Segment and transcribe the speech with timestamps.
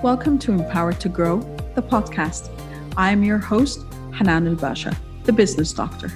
[0.00, 1.40] Welcome to Empowered to Grow,
[1.74, 2.50] the podcast.
[2.96, 3.84] I am your host,
[4.14, 6.12] Hanan El Basha, the business doctor.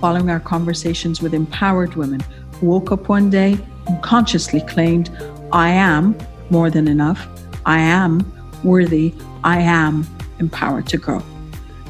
[0.00, 2.20] Following our conversations with empowered women
[2.52, 3.58] who woke up one day
[3.88, 5.10] and consciously claimed,
[5.52, 6.16] I am
[6.50, 7.26] more than enough,
[7.66, 8.32] I am
[8.62, 9.12] worthy,
[9.42, 10.06] I am
[10.38, 11.20] empowered to grow.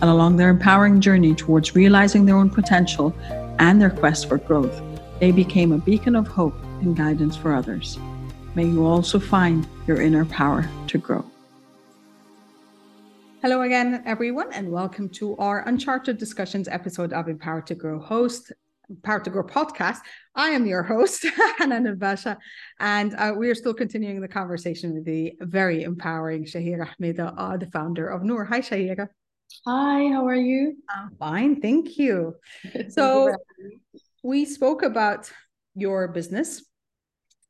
[0.01, 3.15] And along their empowering journey towards realizing their own potential
[3.59, 4.81] and their quest for growth,
[5.21, 7.99] they became a beacon of hope and guidance for others.
[8.57, 11.23] May you also find your inner power to grow.
[13.43, 18.53] Hello again, everyone, and welcome to our Uncharted Discussions episode of Empower to Grow host.
[18.89, 19.99] Empower to Grow podcast.
[20.35, 21.27] I am your host,
[21.59, 22.39] Hanan El Basha,
[22.81, 27.59] and uh, we are still continuing the conversation with the very empowering Shahira Hemeda, uh,
[27.59, 28.47] the founder of Nur.
[28.47, 29.09] Hi, Shahira.
[29.67, 30.79] Hi, how are you?
[30.89, 32.37] I'm fine, thank you.
[32.89, 33.37] So,
[34.23, 35.31] we spoke about
[35.75, 36.65] your business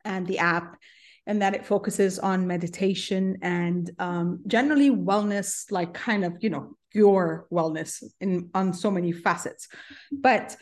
[0.04, 0.78] and the app
[1.26, 6.76] and that it focuses on meditation and um, generally wellness, like kind of, you know,
[6.94, 9.68] your wellness in on so many facets.
[10.12, 10.56] But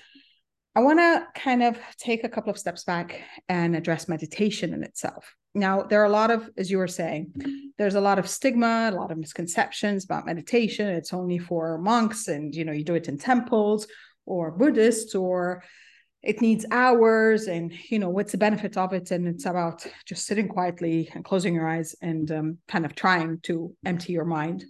[0.74, 4.82] I want to kind of take a couple of steps back and address meditation in
[4.82, 5.34] itself.
[5.54, 7.32] Now, there are a lot of, as you were saying,
[7.78, 10.88] there's a lot of stigma, a lot of misconceptions about meditation.
[10.88, 13.86] It's only for monks, and you know, you do it in temples
[14.26, 15.62] or Buddhists or
[16.24, 19.10] it needs hours and you know what's the benefit of it?
[19.10, 23.40] And it's about just sitting quietly and closing your eyes and um, kind of trying
[23.42, 24.64] to empty your mind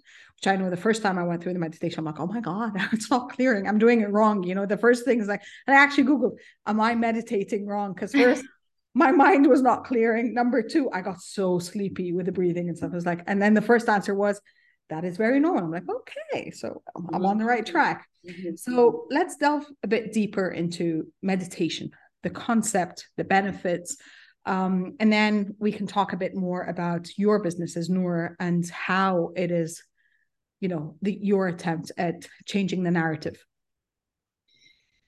[0.44, 2.40] which i know the first time i went through the meditation i'm like oh my
[2.40, 3.66] god it's not clearing.
[3.66, 4.42] I'm doing it wrong.
[4.42, 7.94] You know the first thing is like and i actually googled am i meditating wrong?
[7.94, 8.44] Because first
[8.94, 10.34] my mind was not clearing.
[10.34, 12.92] Number two i got so sleepy with the breathing and stuff.
[12.92, 14.40] I was like and then the first answer was
[14.90, 18.56] that is very normal i'm like okay so i'm on the right track Mm-hmm.
[18.56, 21.90] So let's delve a bit deeper into meditation,
[22.22, 23.96] the concept, the benefits,
[24.46, 28.68] um, and then we can talk a bit more about your business as Nur and
[28.68, 29.82] how it is,
[30.60, 33.42] you know, the, your attempt at changing the narrative.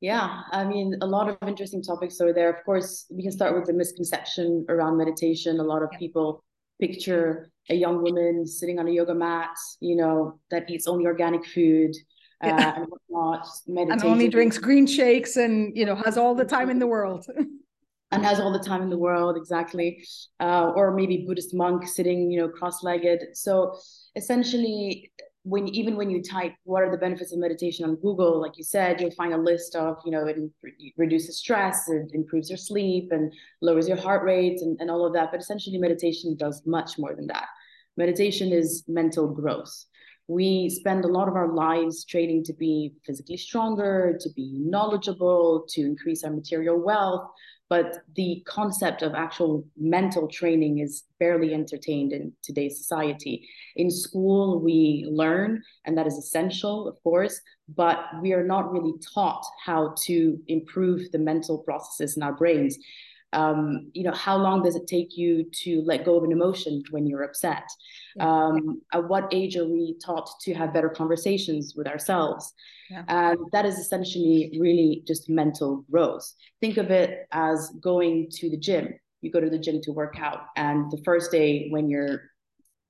[0.01, 2.51] Yeah, I mean, a lot of interesting topics are there.
[2.51, 5.59] Of course, we can start with the misconception around meditation.
[5.59, 5.99] A lot of yeah.
[5.99, 6.45] people
[6.81, 11.45] picture a young woman sitting on a yoga mat, you know, that eats only organic
[11.45, 11.95] food,
[12.43, 16.71] uh, and whatnot, And only drinks green shakes and, you know, has all the time
[16.71, 17.27] in the world.
[18.13, 20.07] and has all the time in the world, exactly.
[20.39, 23.21] Uh, or maybe Buddhist monk sitting, you know, cross-legged.
[23.35, 23.77] So
[24.15, 25.11] essentially,
[25.47, 28.65] when even when you type what are the benefits of meditation on Google, like you
[28.65, 30.37] said, you'll find a list of, you know, it
[30.97, 35.13] reduces stress, it improves your sleep and lowers your heart rate and, and all of
[35.13, 35.31] that.
[35.31, 37.47] But essentially, meditation does much more than that.
[37.97, 39.73] Meditation is mental growth
[40.29, 45.65] we spend a lot of our lives training to be physically stronger, to be knowledgeable,
[45.69, 47.29] to increase our material wealth.
[47.69, 53.49] But the concept of actual mental training is barely entertained in today's society.
[53.75, 57.41] In school, we learn, and that is essential, of course,
[57.75, 62.79] but we are not really taught how to improve the mental processes in our brains
[63.37, 66.83] um, you know how long does it take you to let go of an emotion
[66.91, 67.65] when you're upset?
[68.19, 72.53] Um, at what age are we taught to have better conversations with ourselves?
[72.91, 73.03] Yeah.
[73.09, 76.25] and that is essentially really just mental growth.
[76.61, 78.95] Think of it as going to the gym.
[79.23, 82.31] You go to the gym to work out and the first day when you're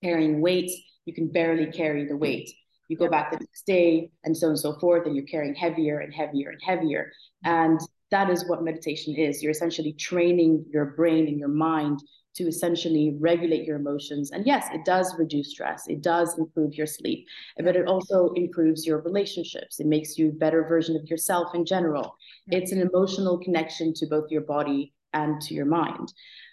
[0.03, 0.75] carrying weights
[1.07, 2.51] you can barely carry the weight.
[2.89, 5.55] You go back the next day and so on and so forth and you're carrying
[5.55, 7.11] heavier and heavier and heavier.
[7.45, 7.81] And
[8.11, 9.43] that is what meditation is.
[9.43, 12.01] You're essentially training your brain and your mind
[12.37, 14.31] to essentially regulate your emotions.
[14.31, 15.85] And yes, it does reduce stress.
[15.89, 19.81] It does improve your sleep, but it also improves your relationships.
[19.81, 22.15] It makes you a better version of yourself in general.
[22.49, 26.13] It's an emotional connection to both your body and to your mind.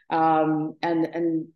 [0.10, 1.48] Um, and and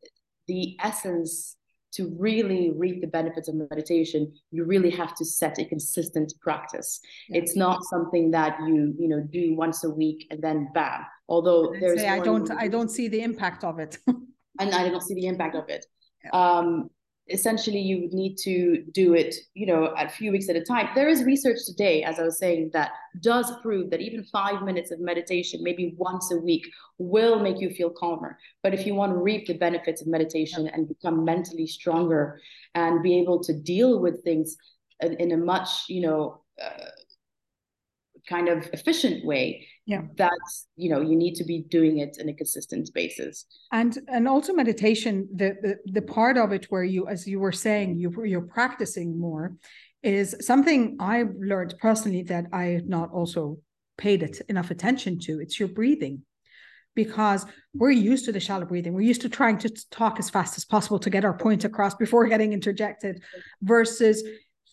[0.48, 1.57] the essence
[1.98, 7.00] to really reap the benefits of meditation, you really have to set a consistent practice.
[7.30, 7.42] Yeah.
[7.42, 11.06] It's not something that you, you know, do once a week and then bam.
[11.28, 13.98] Although there's I don't I don't see the impact of it.
[14.08, 15.86] and I don't see the impact of it.
[16.24, 16.32] Yeah.
[16.32, 16.90] Um,
[17.30, 20.90] essentially you would need to do it you know a few weeks at a time.
[20.96, 22.92] There is research today as i was saying that
[23.22, 26.66] does prove that even five minutes of meditation maybe once a week
[26.98, 28.38] will make you feel calmer.
[28.64, 32.40] But if you want to reap the benefits of meditation and become mentally stronger
[32.76, 34.56] and be able to deal with things
[35.02, 36.92] in a much you know uh,
[38.28, 40.02] kind of efficient way yeah.
[40.16, 43.46] that's you know you need to be doing it in a consistent basis.
[43.72, 47.52] And and also meditation the the, the part of it where you as you were
[47.52, 49.56] saying you you're practicing more
[50.04, 53.58] is something i've learned personally that i have not also
[53.98, 55.40] paid it enough attention to.
[55.40, 56.24] It's your breathing.
[56.96, 57.46] Because
[57.76, 58.94] we're used to the shallow breathing.
[58.94, 61.94] We're used to trying to talk as fast as possible to get our point across
[61.94, 63.22] before getting interjected
[63.62, 64.24] versus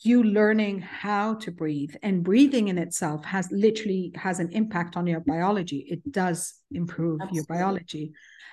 [0.05, 5.07] you learning how to breathe and breathing in itself has literally has an impact on
[5.07, 7.37] your biology it does improve Absolutely.
[7.37, 8.13] your biology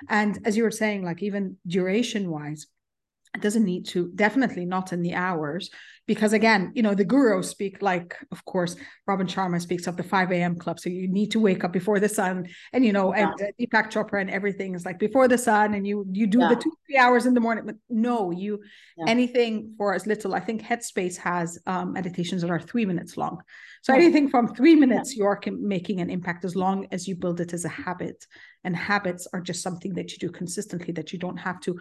[0.09, 2.67] and as you were saying like even duration wise
[3.33, 5.69] it doesn't need to definitely not in the hours.
[6.07, 8.75] Because again you know the gurus speak like of course
[9.07, 10.79] robin sharma speaks of the 5 a.m club.
[10.79, 12.47] So you need to wake up before the sun.
[12.73, 13.31] And you know yeah.
[13.31, 16.39] and uh, deepak chopra and everything is like before the sun and you you do
[16.39, 16.49] yeah.
[16.49, 17.65] the two three hours in the morning.
[17.65, 18.61] But no you
[18.97, 19.05] yeah.
[19.07, 23.41] anything for as little i think headspace has um, meditations that are three minutes long.
[23.83, 27.53] So anything from three minutes you're making an impact as long as you build it
[27.53, 28.25] as a habit.
[28.63, 31.79] And habits are just something that you do consistently that you don't have to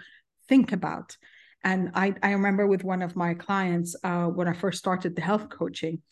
[0.48, 1.16] think about
[1.62, 5.22] and I, I remember with one of my clients, uh, when I first started the
[5.22, 6.02] health coaching,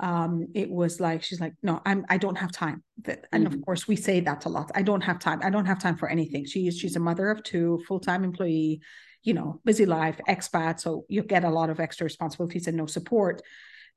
[0.00, 2.82] um, it was like, she's like, no, I'm, I don't have time.
[3.32, 3.46] And mm-hmm.
[3.46, 4.70] of course we say that a lot.
[4.74, 5.40] I don't have time.
[5.42, 6.44] I don't have time for anything.
[6.44, 8.80] She's, she's a mother of two, full-time employee,
[9.22, 10.80] you know, busy life, expat.
[10.80, 13.42] So you get a lot of extra responsibilities and no support.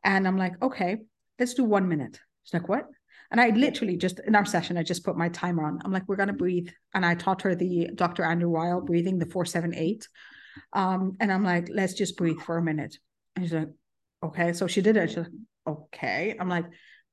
[0.03, 0.97] And I'm like, okay,
[1.37, 2.19] let's do one minute.
[2.43, 2.87] She's like, what?
[3.31, 5.79] And I literally just in our session, I just put my timer on.
[5.85, 6.69] I'm like, we're going to breathe.
[6.93, 8.23] And I taught her the Dr.
[8.23, 10.07] Andrew Weil breathing, the 478.
[10.73, 12.97] Um, and I'm like, let's just breathe for a minute.
[13.35, 13.69] And she's like,
[14.23, 14.53] okay.
[14.53, 15.09] So she did it.
[15.09, 15.27] She's like,
[15.67, 16.35] okay.
[16.39, 16.65] I'm like,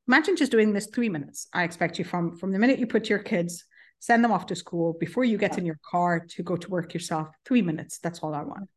[0.09, 1.49] imagine just doing this three minutes.
[1.53, 3.65] I expect you from from the minute you put your kids,
[3.99, 6.95] send them off to school, before you get in your car to go to work
[6.95, 7.99] yourself, three minutes.
[7.99, 8.69] That's all I want.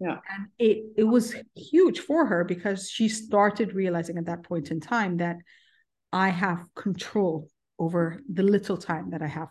[0.00, 0.18] Yeah.
[0.34, 4.80] And it it was huge for her because she started realizing at that point in
[4.80, 5.36] time that
[6.12, 9.48] I have control over the little time that I have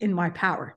[0.00, 0.76] in my power.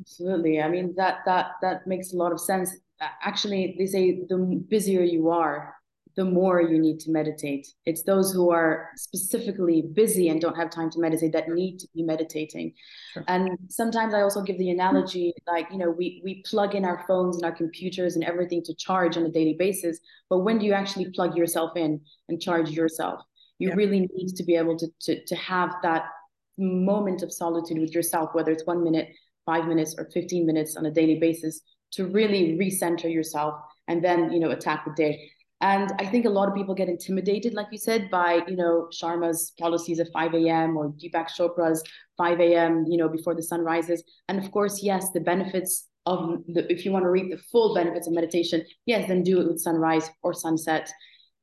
[0.00, 0.60] Absolutely.
[0.60, 2.74] I mean that that that makes a lot of sense.
[3.22, 5.74] Actually, they say the busier you are,
[6.16, 7.66] the more you need to meditate.
[7.86, 11.88] It's those who are specifically busy and don't have time to meditate that need to
[11.94, 12.74] be meditating.
[13.14, 13.24] Sure.
[13.28, 17.04] And sometimes I also give the analogy like, you know, we we plug in our
[17.06, 19.98] phones and our computers and everything to charge on a daily basis,
[20.28, 23.20] but when do you actually plug yourself in and charge yourself?
[23.58, 23.74] You yeah.
[23.74, 26.04] really need to be able to, to to have that
[26.58, 29.08] moment of solitude with yourself, whether it's one minute,
[29.50, 31.60] five minutes or 15 minutes on a daily basis
[31.96, 33.54] to really recenter yourself
[33.88, 35.12] and then, you know, attack the day.
[35.60, 38.88] And I think a lot of people get intimidated, like you said, by, you know,
[38.98, 40.76] Sharma's policies of 5 a.m.
[40.76, 41.82] or Deepak Chopra's
[42.16, 44.02] 5 a.m., you know, before the sun rises.
[44.28, 46.20] And of course, yes, the benefits of
[46.54, 49.48] the, if you want to reap the full benefits of meditation, yes, then do it
[49.48, 50.90] with sunrise or sunset.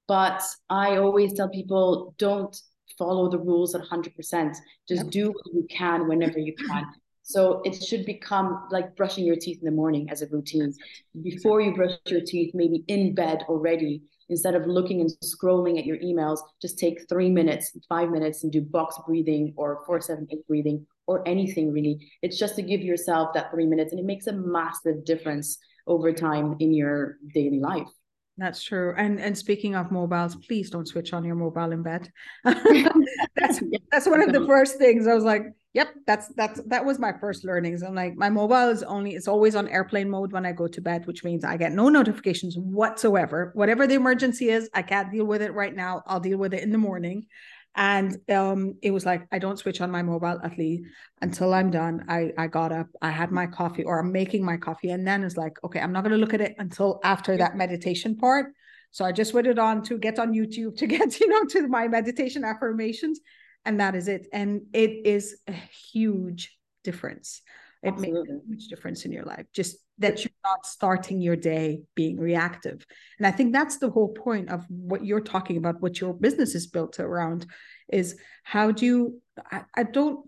[0.08, 2.56] But I always tell people don't
[2.98, 4.56] follow the rules at 100%.
[4.88, 6.86] Just do what you can whenever you can.
[7.28, 10.74] So it should become like brushing your teeth in the morning as a routine.
[11.22, 15.86] Before you brush your teeth, maybe in bed already, instead of looking and scrolling at
[15.86, 20.26] your emails, just take three minutes, five minutes, and do box breathing or four, seven,
[20.32, 22.00] eight breathing or anything really.
[22.22, 26.14] It's just to give yourself that three minutes, and it makes a massive difference over
[26.14, 27.90] time in your daily life.
[28.38, 28.94] That's true.
[28.96, 32.10] And and speaking of mobiles, please don't switch on your mobile in bed.
[32.44, 35.44] that's that's one of the first things I was like,
[35.78, 37.84] yep, that's that's that was my first learnings.
[37.84, 40.82] I'm like, my mobile is only it's always on airplane mode when I go to
[40.82, 43.52] bed, which means I get no notifications whatsoever.
[43.54, 46.02] Whatever the emergency is, I can't deal with it right now.
[46.08, 47.28] I'll deal with it in the morning
[47.76, 50.84] and um, it was like i don't switch on my mobile at least
[51.22, 54.58] until i'm done i i got up i had my coffee or i'm making my
[54.58, 57.38] coffee and then it's like okay i'm not going to look at it until after
[57.38, 58.48] that meditation part
[58.90, 61.88] so i just it on to get on youtube to get you know to my
[61.88, 63.20] meditation affirmations
[63.68, 64.28] and that is it.
[64.32, 67.42] And it is a huge difference.
[67.84, 68.22] It Absolutely.
[68.22, 72.18] makes a huge difference in your life just that you're not starting your day being
[72.20, 72.86] reactive.
[73.18, 76.56] And i think that's the whole point of what you're talking about what your business
[76.56, 77.46] is built around
[77.90, 79.22] is how do you
[79.52, 80.20] i, I don't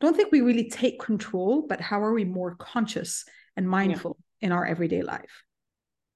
[0.00, 3.24] don't think we really take control but how are we more conscious
[3.56, 4.46] and mindful yeah.
[4.46, 5.34] in our everyday life?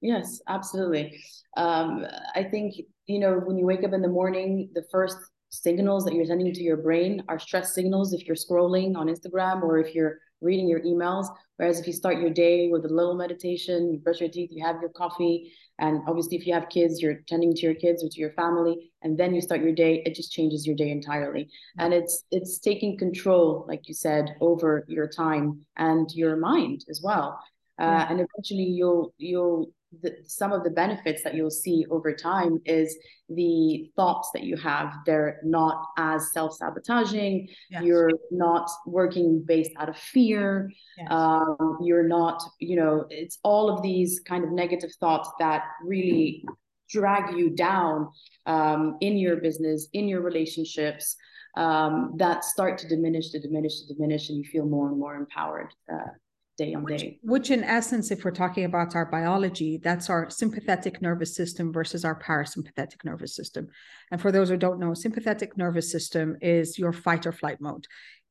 [0.01, 1.21] Yes absolutely.
[1.57, 2.75] Um, i think
[3.07, 5.19] you know when you wake up in the morning the first
[5.50, 9.62] signals that you're sending to your brain are stress signals if you're scrolling on instagram
[9.62, 11.26] or if you're reading your emails.
[11.57, 14.64] Whereas if you start your day with a little meditation, you brush your teeth, you
[14.64, 18.09] have your coffee, and obviously if you have kids, you're tending to your kids or
[18.09, 21.49] to your family, and then you start your day, it just changes your day entirely.
[21.78, 27.00] And it's it's taking control, like you said, over your time and your mind as
[27.02, 27.40] well.
[27.81, 32.61] Uh, and eventually you'll you'll the, some of the benefits that you'll see over time
[32.64, 32.97] is
[33.28, 37.83] the thoughts that you have they're not as self-sabotaging yes.
[37.83, 41.09] you're not working based out of fear yes.
[41.11, 46.45] um, you're not you know it's all of these kind of negative thoughts that really
[46.90, 48.09] drag you down
[48.47, 51.16] um, in your business in your relationships
[51.57, 55.16] um, that start to diminish, to diminish, to diminish, and you feel more and more
[55.16, 55.75] empowered.
[55.92, 56.11] Uh,
[56.59, 57.19] day on which, day.
[57.23, 62.05] Which, in essence, if we're talking about our biology, that's our sympathetic nervous system versus
[62.05, 63.69] our parasympathetic nervous system.
[64.11, 67.87] And for those who don't know, sympathetic nervous system is your fight or flight mode.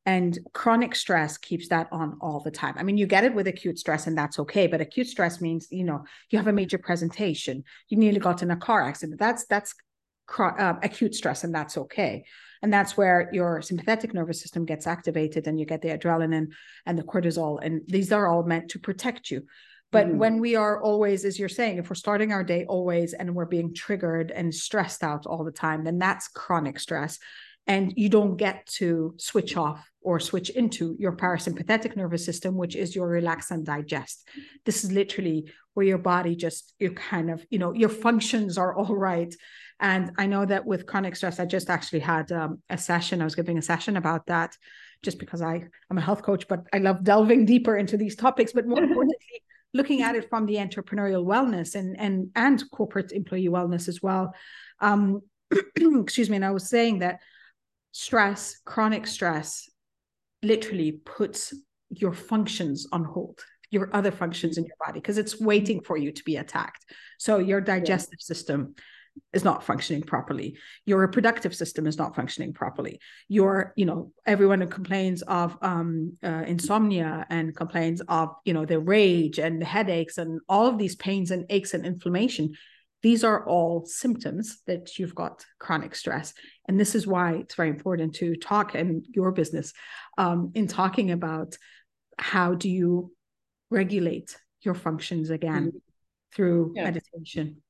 [0.06, 2.74] And chronic stress keeps that on all the time.
[2.78, 4.66] I mean, you get it with acute stress, and that's okay.
[4.66, 8.50] But acute stress means, you know, you have a major presentation, you nearly got in
[8.50, 9.18] a car accident.
[9.18, 9.74] That's that's
[10.38, 12.24] uh, acute stress, and that's okay.
[12.62, 16.48] And that's where your sympathetic nervous system gets activated and you get the adrenaline
[16.86, 17.60] and the cortisol.
[17.62, 19.44] And these are all meant to protect you.
[19.90, 20.18] But mm-hmm.
[20.18, 23.46] when we are always, as you're saying, if we're starting our day always and we're
[23.46, 27.18] being triggered and stressed out all the time, then that's chronic stress.
[27.68, 32.74] And you don't get to switch off or switch into your parasympathetic nervous system, which
[32.74, 34.26] is your relax and digest.
[34.64, 38.74] This is literally where your body just, you kind of, you know, your functions are
[38.74, 39.34] all right
[39.80, 43.20] and I know that with chronic stress, I just actually had um, a session.
[43.20, 44.56] I was giving a session about that
[45.02, 48.52] just because I, I'm a health coach, but I love delving deeper into these topics.
[48.52, 53.48] But more importantly, looking at it from the entrepreneurial wellness and and and corporate employee
[53.48, 54.34] wellness as well.
[54.80, 55.20] Um,
[55.76, 56.36] excuse me.
[56.36, 57.20] And I was saying that
[57.98, 59.68] stress, chronic stress,
[60.40, 61.52] literally puts
[61.90, 63.40] your functions on hold
[63.70, 66.84] your other functions in your body because it's waiting for you to be attacked.
[67.18, 68.74] So your digestive system,
[69.32, 70.56] is not functioning properly.
[70.86, 73.00] Your reproductive system is not functioning properly.
[73.26, 78.64] Your you know everyone who complains of um, uh, insomnia and complains of you know
[78.64, 82.54] the rage and the headaches and all of these pains and aches and inflammation
[83.02, 86.34] these are all symptoms that you've got chronic stress
[86.66, 89.72] and this is why it's very important to talk in your business
[90.18, 91.56] um, in talking about
[92.18, 93.12] how do you
[93.70, 95.78] regulate your functions again mm-hmm.
[96.34, 96.84] through yeah.
[96.84, 97.62] meditation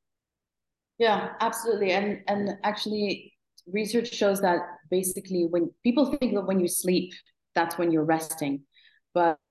[0.98, 1.92] yeah, absolutely.
[1.92, 3.32] And and actually
[3.66, 7.12] research shows that basically when people think that when you sleep,
[7.54, 8.62] that's when you're resting.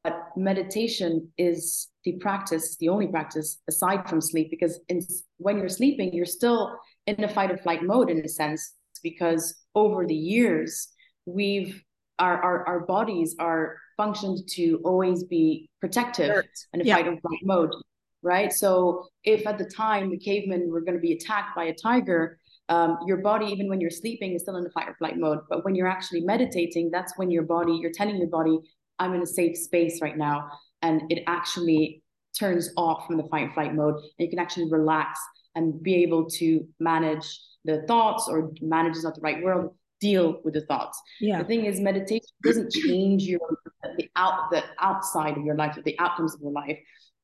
[0.04, 5.02] But meditation is the practice, the only practice aside from sleep, because in,
[5.38, 9.44] when you're sleeping, you're still in a fight or flight mode in a sense, because
[9.76, 10.90] over the years,
[11.26, 11.84] we've
[12.20, 16.44] our our, our bodies are functioned to always be protective
[16.74, 16.96] in a yeah.
[16.96, 17.72] fight or flight mode
[18.24, 18.52] right?
[18.52, 22.40] So if at the time the cavemen were going to be attacked by a tiger,
[22.70, 25.40] um, your body, even when you're sleeping, is still in the fight or flight mode.
[25.50, 28.60] But when you're actually meditating, that's when your body, you're telling your body,
[29.00, 30.50] I'm in a safe space right now.
[30.82, 32.04] And it actually
[32.38, 33.96] turns off from the fight flight mode.
[33.96, 35.20] And you can actually relax
[35.56, 40.40] and be able to manage the thoughts or manage is not the right word, deal
[40.44, 41.02] with the thoughts.
[41.20, 41.40] Yeah.
[41.40, 43.40] The thing is, meditation doesn't change your
[43.96, 46.78] the out the outside of your life, or the outcomes of your life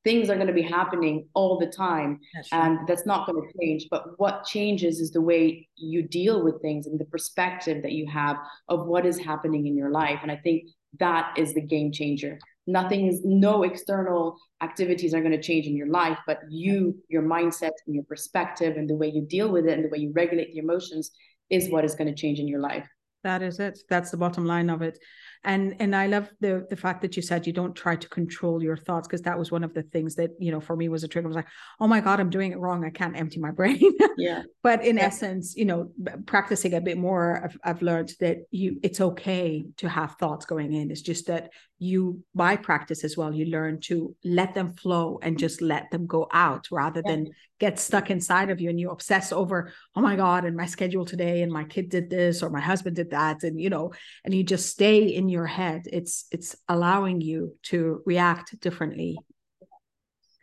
[0.04, 3.58] things are going to be happening all the time that's and that's not going to
[3.58, 7.92] change but what changes is the way you deal with things and the perspective that
[7.92, 8.36] you have
[8.68, 10.64] of what is happening in your life and i think
[11.00, 12.38] that is the game changer.
[12.66, 17.22] Nothing is no external activities are going to change in your life but you your
[17.22, 20.10] mindset and your perspective and the way you deal with it and the way you
[20.14, 21.10] regulate the emotions
[21.50, 22.86] is what is going to change in your life.
[23.24, 23.78] That is it.
[23.90, 24.98] That's the bottom line of it
[25.44, 28.62] and and i love the the fact that you said you don't try to control
[28.62, 31.04] your thoughts because that was one of the things that you know for me was
[31.04, 31.26] a trigger.
[31.26, 31.48] I was like
[31.80, 32.84] oh my god i'm doing it wrong.
[32.84, 33.80] I can't empty my brain.
[34.16, 34.44] Yeah.
[34.62, 35.06] But in yeah.
[35.06, 35.90] essence you know
[36.24, 40.72] practicing a bit more I've, I've learned that you it's okay to have thoughts going
[40.72, 40.90] in.
[40.92, 45.36] It's just that you by practice as well you learn to let them flow and
[45.36, 47.10] just let them go out rather yeah.
[47.10, 47.30] than
[47.64, 51.06] get stuck inside of you and you obsess over oh my god and my schedule
[51.06, 53.90] today and my kid did this or my husband did that and you know
[54.24, 55.82] and you just stay in your head.
[55.90, 59.16] It's it's allowing you to react differently.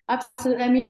[0.09, 0.63] Absolutely.
[0.63, 0.85] I mean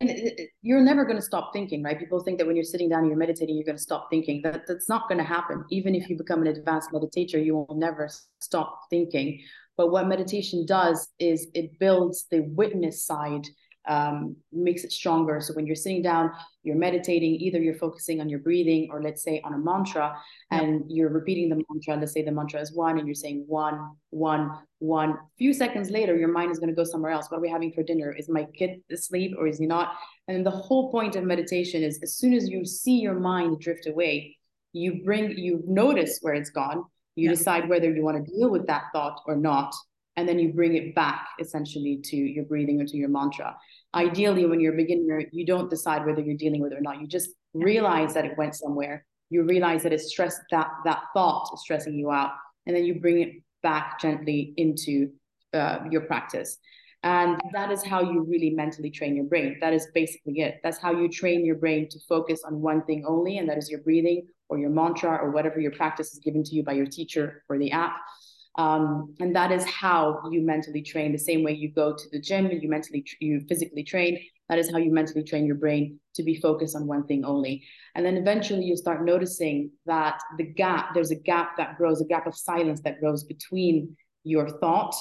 [0.61, 1.99] you're never going to stop thinking right?
[1.99, 4.41] People think that when you're sitting down and you're meditating you're going to stop thinking.
[4.43, 5.65] That that's not going to happen.
[5.69, 8.09] Even if you become an advanced meditator you will never
[8.39, 9.41] stop thinking.
[9.75, 13.47] But what meditation does is it builds the witness side,
[13.87, 15.39] um, makes it stronger.
[15.41, 16.31] So when you're sitting down,
[16.63, 20.15] you're meditating, either you're focusing on your breathing or let's say on a mantra
[20.51, 21.95] and you're repeating the mantra.
[21.95, 25.11] Let's say the mantra is one and you're saying one, one, one.
[25.11, 27.29] A few seconds later, your mind is going to go somewhere else.
[27.29, 28.11] What are we having for dinner?
[28.11, 29.93] Is my kid asleep or is he not?
[30.27, 33.87] And the whole point of meditation is as soon as you see your mind drift
[33.87, 34.37] away,
[34.73, 36.85] you bring, you notice where it's gone
[37.15, 37.35] you yeah.
[37.35, 39.73] decide whether you want to deal with that thought or not.
[40.17, 43.55] And then you bring it back essentially to your breathing or to your mantra.
[43.95, 46.99] Ideally, when you're a beginner, you don't decide whether you're dealing with it or not.
[46.99, 49.05] You just realize that it went somewhere.
[49.29, 52.31] You realize that it's stress that that thought is stressing you out.
[52.65, 55.11] And then you bring it back gently into
[55.53, 56.57] uh, your practice.
[57.03, 59.57] And that is how you really mentally train your brain.
[59.59, 60.59] That is basically it.
[60.63, 63.71] That's how you train your brain to focus on one thing only, and that is
[63.71, 66.85] your breathing or your mantra or whatever your practice is given to you by your
[66.85, 67.95] teacher or the app.
[68.55, 71.11] Um, and that is how you mentally train.
[71.11, 74.19] The same way you go to the gym, and you mentally, you physically train.
[74.49, 77.63] That is how you mentally train your brain to be focused on one thing only.
[77.95, 82.05] And then eventually you start noticing that the gap, there's a gap that grows, a
[82.05, 84.93] gap of silence that grows between your thought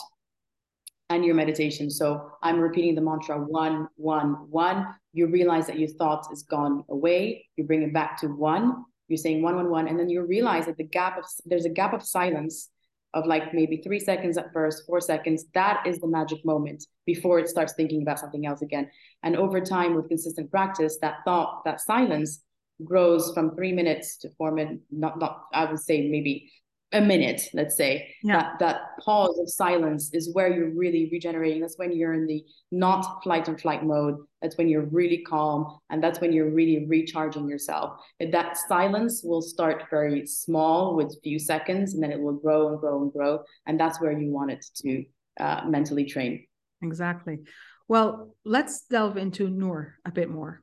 [1.09, 1.90] and your meditation.
[1.90, 4.87] So I'm repeating the mantra one, one, one.
[5.12, 7.49] You realize that your thought is gone away.
[7.57, 8.85] You bring it back to one.
[9.09, 9.88] You're saying one, one, one.
[9.88, 12.71] And then you realize that the gap of, there's a gap of silence
[13.14, 15.45] of like maybe three seconds at first, four seconds.
[15.55, 18.90] That is the magic moment before it starts thinking about something else again.
[19.23, 22.43] And over time, with consistent practice, that thought, that silence
[22.85, 26.50] grows from three minutes to four minutes, not, not, I would say maybe
[26.92, 28.14] a minute let's say.
[28.23, 28.40] Yeah.
[28.40, 31.61] that that pause of silence is where you're really regenerating.
[31.61, 34.16] That's when you're in the not flight and flight mode.
[34.42, 38.00] That's when you're really calm and that's when you're really recharging yourself.
[38.18, 42.80] That silence will start very small with few seconds and then it will grow and
[42.80, 45.04] grow and grow and that's where you want it to
[45.38, 46.47] uh, mentally train.
[46.82, 47.38] Exactly.
[47.87, 50.62] Well let's delve into Nur a bit more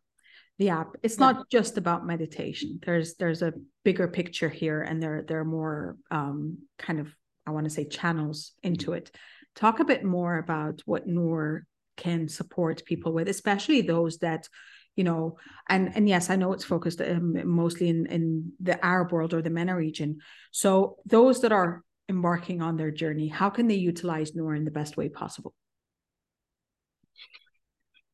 [0.58, 0.96] the app.
[1.04, 1.32] It's yeah.
[1.32, 2.80] not just about meditation.
[2.84, 7.14] There's there's a bigger picture here and there there are more um, kind of
[7.46, 9.12] i want to say channels into it.
[9.56, 14.48] Talk a bit more about what Nur can support people with especially those that
[14.96, 15.36] you know
[15.68, 19.42] and and yes i know it's focused um, mostly in in the arab world or
[19.42, 20.20] the MENA region.
[20.52, 24.72] So those that are embarking on their journey how can they utilize Nur in the
[24.72, 25.54] best way possible?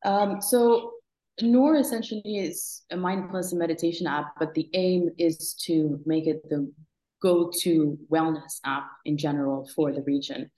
[0.04, 0.92] Um, so
[1.42, 6.48] Nur essentially is a mindfulness and meditation app, but the aim is to make it
[6.48, 6.72] the
[7.22, 10.50] go-to wellness app in general for the region.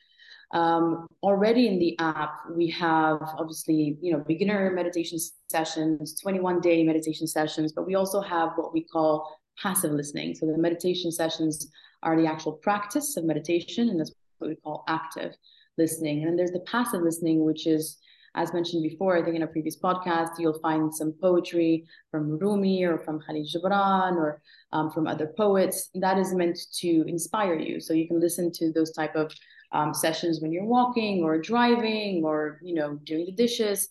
[0.53, 5.19] Um, already in the app, we have obviously, you know, beginner meditation
[5.49, 10.35] sessions, 21 day meditation sessions, but we also have what we call passive listening.
[10.35, 11.69] So the meditation sessions
[12.03, 15.33] are the actual practice of meditation, and that's what we call active
[15.79, 16.19] listening.
[16.19, 17.99] And then there's the passive listening, which is
[18.37, 22.85] as mentioned before, I think in a previous podcast, you'll find some poetry from Rumi
[22.85, 25.89] or from Khalil Gibran or um, from other poets.
[25.95, 27.81] That is meant to inspire you.
[27.81, 29.33] So you can listen to those type of
[29.73, 33.89] um, sessions when you're walking or driving or you know doing the dishes.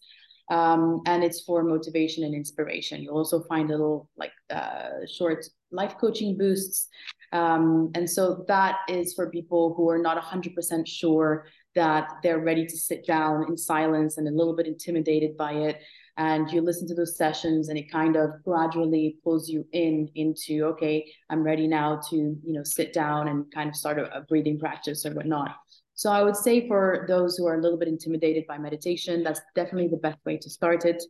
[0.51, 3.01] Um, and it's for motivation and inspiration.
[3.01, 6.88] You'll also find little like uh, short life coaching boosts.
[7.31, 12.65] Um, and so that is for people who are not 100% sure that they're ready
[12.65, 15.81] to sit down in silence and a little bit intimidated by it.
[16.17, 20.63] And you listen to those sessions and it kind of gradually pulls you in into
[20.63, 24.21] okay i'm ready now to you know sit down and kind of start a, a
[24.21, 25.51] breathing practice or whatnot.
[25.93, 29.41] So i would say for those who are a little bit intimidated by meditation that's
[29.55, 31.03] definitely the best way to start it.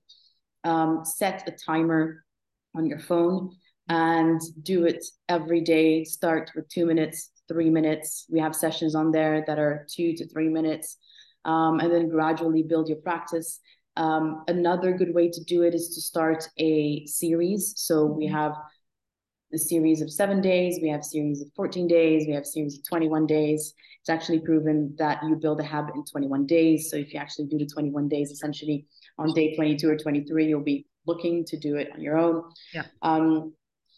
[0.64, 2.26] Um, set a timer
[2.76, 3.52] on your phone
[3.88, 6.04] and do it every day.
[6.04, 8.26] Start with two minutes three minutes.
[8.30, 10.98] We have sessions on there that are two to three minutes,
[11.46, 13.60] um, and then gradually build your practice.
[13.98, 17.74] Um, another good way to do it is to start a series.
[17.78, 18.36] So we mm-hmm.
[18.36, 18.54] have
[19.52, 22.84] the series of seven days, we have series of 14 days, we have series of
[22.88, 23.74] 21 days.
[24.02, 26.90] It's actually proven that you build a habit in 21 days.
[26.90, 28.86] So if you actually do the 21 days, essentially
[29.18, 32.44] on day 22 or 23, you'll be looking to do it on your own.
[32.74, 32.84] Yeah.
[33.02, 33.54] Um,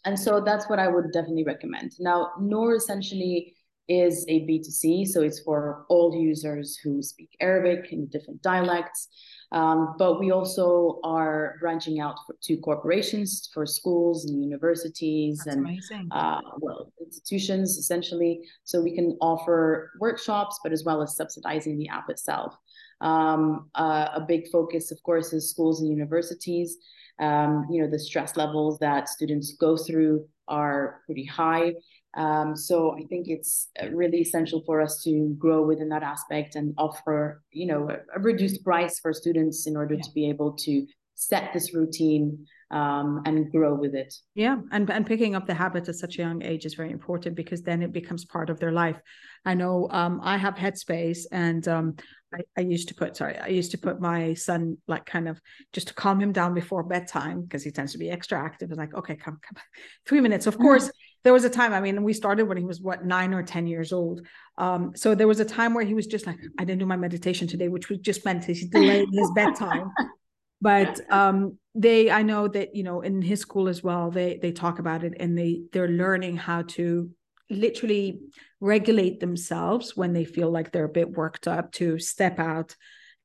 [0.08, 1.92] and so that's what I would definitely recommend.
[2.00, 3.54] Now, Nur essentially
[3.88, 9.08] is a B2C, so it's for all users who speak Arabic in different dialects.
[9.52, 15.56] Um, but we also are branching out for, to corporations, for schools and universities That's
[15.56, 18.40] and uh, well institutions essentially.
[18.64, 22.56] So we can offer workshops, but as well as subsidizing the app itself.
[23.02, 26.78] Um, uh, a big focus, of course, is schools and universities
[27.20, 31.74] um, you know, the stress levels that students go through are pretty high.
[32.16, 36.54] Um, so I think it's uh, really essential for us to grow within that aspect
[36.56, 40.02] and offer, you know, a, a reduced price for students in order yeah.
[40.02, 44.14] to be able to set this routine um, and grow with it.
[44.34, 47.34] Yeah, and and picking up the habit at such a young age is very important
[47.34, 49.00] because then it becomes part of their life.
[49.44, 51.96] I know um, I have Headspace, and um,
[52.34, 55.40] I, I, used to put sorry, I used to put my son like kind of
[55.72, 58.70] just to calm him down before bedtime because he tends to be extra active.
[58.70, 59.62] And like, okay, come, come,
[60.06, 60.46] three minutes.
[60.46, 61.20] Of course, mm-hmm.
[61.24, 61.72] there was a time.
[61.72, 64.26] I mean, we started when he was what nine or ten years old.
[64.58, 66.96] Um, so there was a time where he was just like, I didn't do my
[66.96, 69.90] meditation today, which was just meant he's delaying his bedtime.
[70.60, 74.52] But um, they, I know that you know in his school as well, they they
[74.52, 77.10] talk about it and they they're learning how to
[77.50, 78.20] literally
[78.60, 82.74] regulate themselves when they feel like they're a bit worked up to step out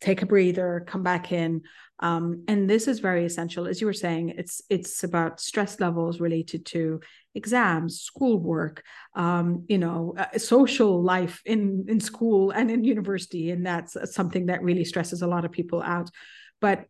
[0.04, 1.62] take a breather, come back in.
[2.00, 3.68] Um, and this is very essential.
[3.68, 7.00] As you were saying, it's it's about stress levels related to
[7.34, 8.84] exams, schoolwork,
[9.16, 14.48] um, you know, uh, social life in in school and in university, and that's something
[14.48, 16.10] that really stresses a lot of people out.
[16.60, 16.86] But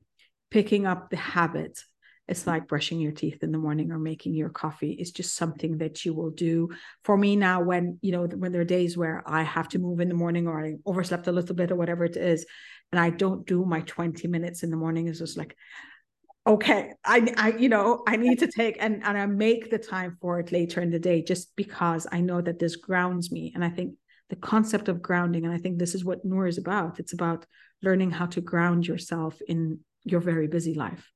[0.53, 1.79] picking up the habit.
[2.27, 5.79] It's like brushing your teeth in the morning or making your coffee is just something
[5.79, 6.69] that you will do.
[7.03, 9.99] For me now when you know when there are days where i have to move
[9.99, 12.45] in the morning or i overslept a little bit or whatever it is
[12.91, 15.57] and i don't do my 20 minutes in the morning is just like
[16.45, 20.17] okay i i you know i need to take and and i make the time
[20.21, 23.51] for it later in the day just because i know that this grounds me.
[23.55, 23.95] And i think
[24.29, 27.45] the concept of grounding and i think this is what Nur is about it's about
[27.81, 31.13] learning how to ground yourself in your very busy life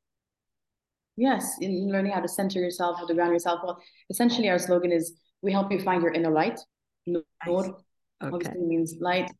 [1.18, 3.62] Yes, in learning how to center yourself, how to ground yourself.
[3.64, 6.60] Well, essentially, our slogan is "We help you find your inner light."
[7.08, 7.74] Nur okay.
[8.22, 9.32] obviously means light.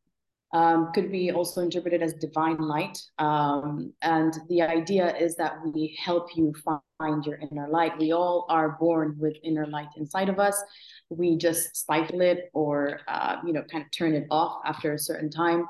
[0.54, 2.98] Um, could be also interpreted as divine light.
[3.20, 6.54] Um, and the idea is that we help you
[6.98, 8.00] find your inner light.
[8.00, 10.60] We all are born with inner light inside of us.
[11.10, 14.98] We just stifle it or, uh, you know, kind of turn it off after a
[15.00, 15.68] certain time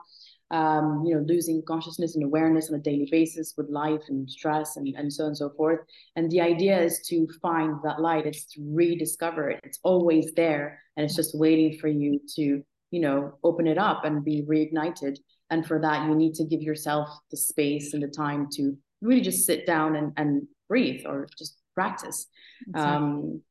[0.52, 4.78] um, you know, losing consciousness and awareness on a daily basis with life and stress
[4.78, 5.80] and, and so on and so forth.
[6.16, 9.60] And the idea is to find that light, it's to rediscover it.
[9.64, 14.06] It's always there and it's just waiting for you to, you know, open it up
[14.06, 15.18] and be reignited.
[15.50, 19.22] And for that, you need to give yourself the space and the time to really
[19.22, 22.28] just sit down and, and breathe or just practice.
[22.68, 22.96] Exactly.
[22.96, 23.42] Um,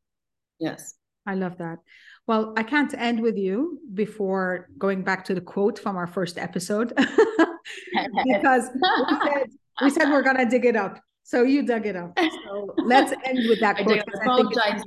[0.58, 0.94] yes.
[1.26, 1.78] I love that.
[2.26, 6.38] Well, I can't end with you before going back to the quote from our first
[6.38, 6.92] episode
[8.24, 9.50] because we said,
[9.82, 11.00] we said we're going to dig it up.
[11.22, 12.18] So you dug it up.
[12.18, 13.98] So let's end with that quote.
[13.98, 14.82] I, apologize.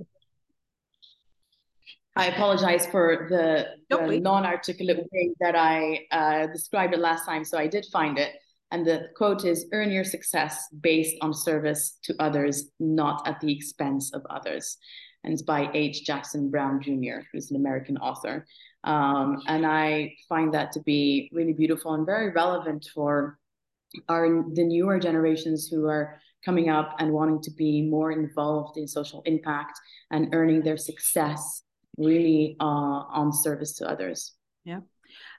[2.15, 7.45] I apologize for the, the non-articulate way that I uh, described it last time.
[7.45, 8.34] So I did find it.
[8.71, 13.52] And the quote is earn your success based on service to others, not at the
[13.52, 14.78] expense of others
[15.23, 16.05] and it's by H.
[16.05, 18.45] Jackson Brown Jr., who's an American author.
[18.84, 23.38] Um, and I find that to be really beautiful and very relevant for
[24.08, 28.88] our the newer generations who are coming up and wanting to be more involved in
[28.88, 29.77] social impact
[30.12, 31.63] and earning their success
[31.97, 34.34] really uh, on service to others.
[34.63, 34.79] Yeah.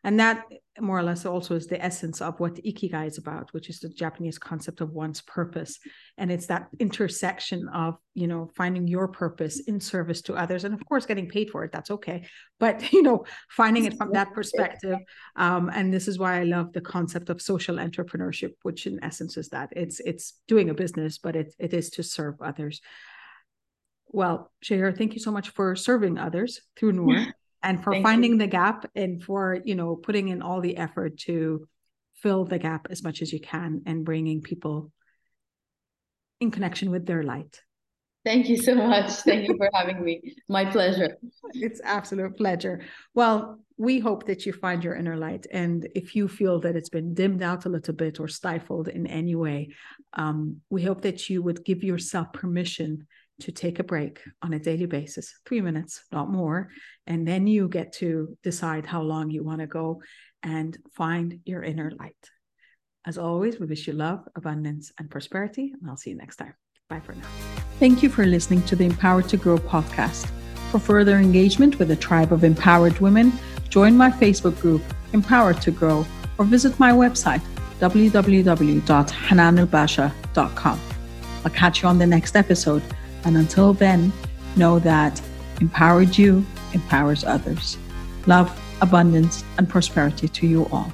[0.03, 0.45] And that
[0.81, 3.89] more or less also is the essence of what ikigai is about which is the
[3.89, 5.79] japanese concept of one's purpose.
[6.17, 10.75] And it's that intersection of you know finding your purpose in service to others and
[10.75, 11.73] of course getting paid for it.
[11.73, 12.27] That's okay.
[12.59, 14.99] But you know finding it from that perspective
[15.37, 19.37] um, and this is why i love the concept of social entrepreneurship which in essence
[19.37, 22.81] is that it's it's doing a business but it, it is to serve others.
[24.13, 27.27] Well Shahir, thank you so much for serving others through Nur
[27.63, 28.39] and for Thank finding you.
[28.39, 31.67] the gap and for you know putting in all the effort to
[32.15, 34.93] fill the gap as much as you can and bringing people
[36.41, 37.63] in connection with their light
[38.23, 39.11] Thank you so much.
[39.11, 40.35] Thank you for having me.
[40.49, 41.17] My pleasure.
[41.55, 42.83] It's absolute pleasure.
[43.15, 45.47] Well, we hope that you find your inner light.
[45.51, 49.07] And if you feel that it's been dimmed out a little bit or stifled in
[49.07, 49.71] any way,
[50.13, 53.07] um, we hope that you would give yourself permission
[53.41, 56.69] to take a break on a daily basis, three minutes, not more.
[57.07, 60.03] And then you get to decide how long you want to go
[60.43, 62.31] and find your inner light.
[63.07, 65.73] As always, we wish you love, abundance, and prosperity.
[65.81, 66.55] And I'll see you next time.
[66.89, 67.27] Bye for now.
[67.79, 70.31] Thank you for listening to the Empowered to Grow podcast.
[70.71, 73.33] For further engagement with a tribe of empowered women,
[73.69, 76.07] join my Facebook group, Empowered to Grow,
[76.39, 77.41] or visit my website,
[77.81, 80.81] www.hananulbasha.com.
[81.45, 82.83] I'll catch you on the next episode
[83.25, 84.13] and until then,
[84.57, 85.21] know that
[85.61, 87.77] empowered you empowers others.
[88.27, 90.93] Love, abundance, and prosperity to you all.